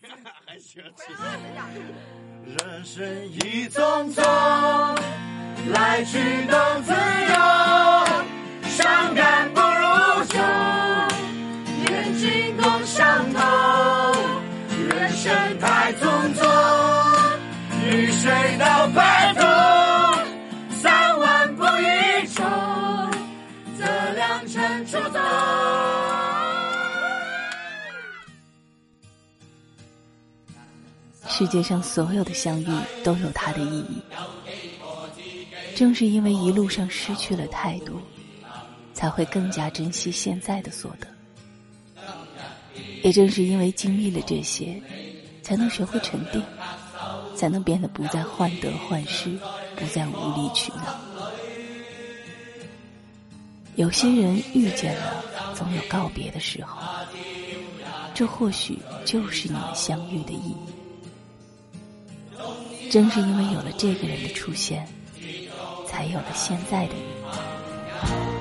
[0.46, 0.82] 还行，
[2.46, 4.22] 人生一匆匆，
[5.72, 6.92] 来去都自
[7.28, 7.34] 由，
[8.68, 10.38] 伤感不如酒，
[11.92, 13.40] 眼睛共相同。
[14.88, 15.58] 人生
[31.40, 32.66] 世界上所有的相遇
[33.02, 34.02] 都有它的意义。
[35.74, 37.98] 正是因为一路上失去了太多，
[38.92, 41.06] 才会更加珍惜现在的所得。
[43.02, 44.78] 也正是因为经历了这些，
[45.40, 46.44] 才能学会沉淀，
[47.34, 49.30] 才能变得不再患得患失，
[49.76, 50.94] 不再无理取闹。
[53.76, 56.82] 有些人遇见了，总有告别的时候，
[58.12, 60.56] 这或许就是你们相遇的意义。
[62.90, 64.84] 正是因为有了这个人的出现，
[65.86, 68.39] 才有了现在的你。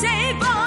[0.00, 0.57] table.